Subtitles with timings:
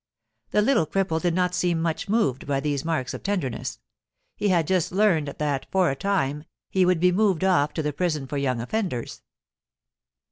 [0.49, 3.77] The little cripple did not seem much moved by these marks of tenderness;
[4.35, 7.93] he had just learned that, for a time, he would be moved off to the
[7.93, 9.21] prison for young offenders.